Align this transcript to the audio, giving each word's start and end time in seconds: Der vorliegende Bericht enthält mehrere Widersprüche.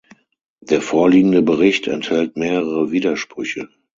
Der 0.61 0.81
vorliegende 0.81 1.43
Bericht 1.43 1.85
enthält 1.87 2.35
mehrere 2.35 2.89
Widersprüche. 2.89 3.69